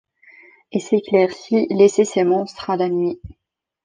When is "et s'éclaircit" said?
0.71-1.67